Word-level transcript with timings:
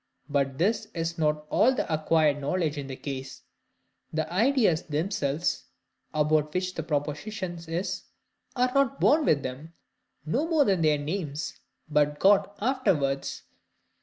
But 0.27 0.57
this 0.57 0.87
is 0.95 1.19
not 1.19 1.45
all 1.51 1.75
the 1.75 1.93
acquired 1.93 2.41
knowledge 2.41 2.75
in 2.75 2.87
the 2.87 2.95
case: 2.95 3.43
the 4.11 4.27
ideas 4.33 4.81
themselves, 4.81 5.65
about 6.11 6.51
which 6.55 6.73
the 6.73 6.81
proposition 6.81 7.59
is, 7.67 8.05
are 8.55 8.71
not 8.73 8.99
born 8.99 9.25
with 9.25 9.43
them, 9.43 9.73
no 10.25 10.47
more 10.47 10.65
than 10.65 10.81
their 10.81 10.97
names, 10.97 11.53
but 11.87 12.17
got 12.17 12.57
afterwards. 12.59 13.43